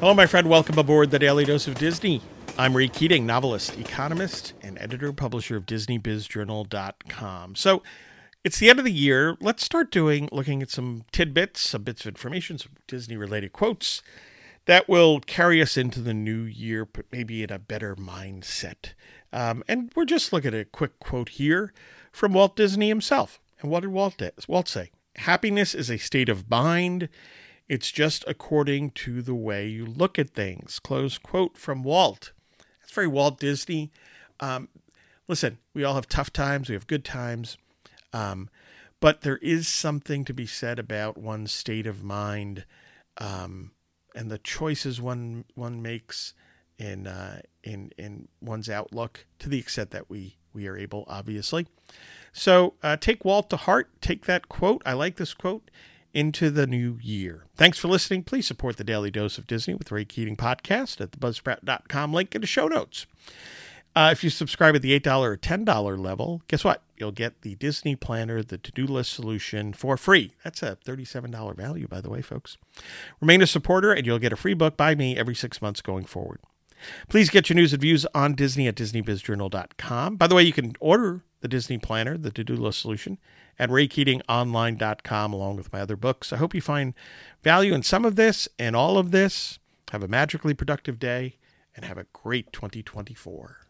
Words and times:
Hello, 0.00 0.14
my 0.14 0.24
friend. 0.24 0.48
Welcome 0.48 0.78
aboard 0.78 1.10
the 1.10 1.18
Daily 1.18 1.44
Dose 1.44 1.68
of 1.68 1.74
Disney. 1.74 2.22
I'm 2.56 2.74
Ray 2.74 2.88
Keating, 2.88 3.26
novelist, 3.26 3.76
economist, 3.78 4.54
and 4.62 4.78
editor 4.78 5.12
publisher 5.12 5.58
of 5.58 5.66
DisneyBizJournal.com. 5.66 7.54
So 7.54 7.82
it's 8.42 8.58
the 8.58 8.70
end 8.70 8.78
of 8.78 8.86
the 8.86 8.92
year. 8.92 9.36
Let's 9.42 9.62
start 9.62 9.90
doing 9.90 10.30
looking 10.32 10.62
at 10.62 10.70
some 10.70 11.04
tidbits, 11.12 11.60
some 11.60 11.82
bits 11.82 12.00
of 12.00 12.06
information, 12.06 12.56
some 12.56 12.72
Disney 12.86 13.18
related 13.18 13.52
quotes 13.52 14.00
that 14.64 14.88
will 14.88 15.20
carry 15.20 15.60
us 15.60 15.76
into 15.76 16.00
the 16.00 16.14
new 16.14 16.44
year, 16.44 16.86
but 16.86 17.04
maybe 17.12 17.42
in 17.42 17.52
a 17.52 17.58
better 17.58 17.94
mindset. 17.94 18.94
Um, 19.34 19.62
and 19.68 19.92
we're 19.94 20.06
just 20.06 20.32
looking 20.32 20.54
at 20.54 20.60
a 20.60 20.64
quick 20.64 20.98
quote 20.98 21.28
here 21.28 21.74
from 22.10 22.32
Walt 22.32 22.56
Disney 22.56 22.88
himself. 22.88 23.38
And 23.60 23.70
what 23.70 23.80
did 23.80 23.90
Walt, 23.90 24.22
Walt 24.48 24.66
say? 24.66 24.92
Happiness 25.16 25.74
is 25.74 25.90
a 25.90 25.98
state 25.98 26.30
of 26.30 26.48
mind 26.48 27.10
it's 27.70 27.92
just 27.92 28.24
according 28.26 28.90
to 28.90 29.22
the 29.22 29.34
way 29.34 29.68
you 29.68 29.86
look 29.86 30.18
at 30.18 30.30
things. 30.30 30.80
Close 30.80 31.18
quote 31.18 31.56
from 31.56 31.84
Walt. 31.84 32.32
That's 32.80 32.90
very 32.90 33.06
Walt 33.06 33.38
Disney. 33.38 33.92
Um, 34.40 34.68
listen, 35.28 35.58
we 35.72 35.84
all 35.84 35.94
have 35.94 36.08
tough 36.08 36.32
times, 36.32 36.68
we 36.68 36.74
have 36.74 36.88
good 36.88 37.04
times. 37.04 37.56
Um, 38.12 38.50
but 38.98 39.20
there 39.20 39.36
is 39.36 39.68
something 39.68 40.24
to 40.24 40.34
be 40.34 40.46
said 40.46 40.80
about 40.80 41.16
one's 41.16 41.52
state 41.52 41.86
of 41.86 42.02
mind 42.02 42.64
um, 43.18 43.70
and 44.16 44.32
the 44.32 44.38
choices 44.38 45.00
one 45.00 45.44
one 45.54 45.80
makes 45.80 46.34
in 46.76 47.06
uh, 47.06 47.40
in 47.62 47.92
in 47.96 48.26
one's 48.40 48.68
outlook 48.68 49.26
to 49.38 49.48
the 49.48 49.60
extent 49.60 49.92
that 49.92 50.10
we 50.10 50.38
we 50.52 50.66
are 50.66 50.76
able, 50.76 51.04
obviously. 51.06 51.68
So 52.32 52.74
uh, 52.82 52.96
take 52.96 53.24
Walt 53.24 53.48
to 53.50 53.56
heart. 53.56 53.90
Take 54.00 54.26
that 54.26 54.48
quote. 54.48 54.82
I 54.84 54.94
like 54.94 55.14
this 55.16 55.34
quote 55.34 55.70
into 56.12 56.50
the 56.50 56.66
new 56.66 56.98
year. 57.02 57.44
Thanks 57.56 57.78
for 57.78 57.88
listening. 57.88 58.24
Please 58.24 58.46
support 58.46 58.76
the 58.76 58.84
Daily 58.84 59.10
Dose 59.10 59.38
of 59.38 59.46
Disney 59.46 59.74
with 59.74 59.92
Ray 59.92 60.04
Keating 60.04 60.36
podcast 60.36 61.00
at 61.00 61.12
the 61.12 61.18
buzzsprout.com 61.18 62.12
link 62.12 62.34
in 62.34 62.40
the 62.40 62.46
show 62.46 62.68
notes. 62.68 63.06
Uh, 63.94 64.10
if 64.12 64.22
you 64.22 64.30
subscribe 64.30 64.76
at 64.76 64.82
the 64.82 64.98
$8 64.98 65.20
or 65.22 65.36
$10 65.36 65.98
level, 65.98 66.42
guess 66.46 66.62
what? 66.62 66.82
You'll 66.96 67.10
get 67.10 67.42
the 67.42 67.56
Disney 67.56 67.96
Planner, 67.96 68.42
the 68.42 68.56
to 68.58 68.70
do 68.70 68.86
list 68.86 69.12
solution 69.12 69.72
for 69.72 69.96
free. 69.96 70.34
That's 70.44 70.62
a 70.62 70.76
$37 70.84 71.56
value, 71.56 71.88
by 71.88 72.00
the 72.00 72.10
way, 72.10 72.22
folks. 72.22 72.56
Remain 73.20 73.42
a 73.42 73.46
supporter, 73.48 73.92
and 73.92 74.06
you'll 74.06 74.20
get 74.20 74.32
a 74.32 74.36
free 74.36 74.54
book 74.54 74.76
by 74.76 74.94
me 74.94 75.16
every 75.16 75.34
six 75.34 75.60
months 75.60 75.80
going 75.80 76.04
forward. 76.04 76.40
Please 77.08 77.30
get 77.30 77.48
your 77.48 77.56
news 77.56 77.72
and 77.72 77.82
views 77.82 78.06
on 78.14 78.34
Disney 78.34 78.68
at 78.68 78.74
DisneyBizJournal.com. 78.74 80.16
By 80.16 80.26
the 80.26 80.34
way, 80.34 80.42
you 80.42 80.52
can 80.52 80.74
order 80.80 81.24
the 81.40 81.48
Disney 81.48 81.78
Planner, 81.78 82.16
the 82.16 82.30
to 82.30 82.44
do 82.44 82.54
list 82.54 82.80
solution, 82.80 83.18
at 83.58 83.70
raykeatingonline.com 83.70 85.32
along 85.32 85.56
with 85.56 85.72
my 85.72 85.80
other 85.80 85.96
books. 85.96 86.32
I 86.32 86.36
hope 86.36 86.54
you 86.54 86.60
find 86.60 86.94
value 87.42 87.74
in 87.74 87.82
some 87.82 88.04
of 88.04 88.16
this 88.16 88.48
and 88.58 88.76
all 88.76 88.98
of 88.98 89.10
this. 89.10 89.58
Have 89.90 90.02
a 90.02 90.08
magically 90.08 90.54
productive 90.54 90.98
day 90.98 91.36
and 91.74 91.84
have 91.84 91.98
a 91.98 92.06
great 92.12 92.52
2024. 92.52 93.69